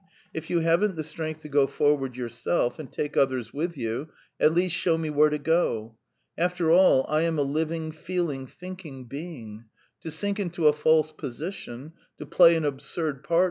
If 0.33 0.49
you 0.49 0.61
haven't 0.61 0.95
the 0.95 1.03
strength 1.03 1.43
to 1.43 1.47
go 1.47 1.67
forward 1.67 2.15
yourself 2.15 2.79
and 2.79 2.91
take 2.91 3.15
others 3.15 3.53
with 3.53 3.77
you, 3.77 4.09
at 4.39 4.51
least 4.51 4.73
show 4.73 4.97
me 4.97 5.11
where 5.11 5.29
to 5.29 5.37
go. 5.37 5.95
After 6.39 6.71
all, 6.71 7.05
I 7.07 7.21
am 7.21 7.37
a 7.37 7.43
living, 7.43 7.91
feeling, 7.91 8.47
thinking 8.47 9.03
being. 9.03 9.65
To 9.99 10.09
sink 10.09 10.39
into 10.39 10.65
a 10.65 10.73
false 10.73 11.11
position... 11.11 11.93
to 12.17 12.25
play 12.25 12.55
an 12.55 12.65
absurd 12.65 13.23
part. 13.23 13.39